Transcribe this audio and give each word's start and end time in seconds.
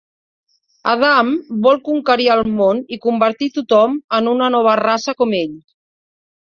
Adam 0.93 1.29
vol 1.67 1.77
conquerir 1.91 2.27
el 2.37 2.43
món 2.55 2.81
i 2.97 3.01
convertir 3.07 3.53
tothom 3.59 3.97
en 4.21 4.35
una 4.37 4.53
nova 4.59 4.77
raça 4.87 5.19
com 5.23 5.41
ell. 5.45 5.59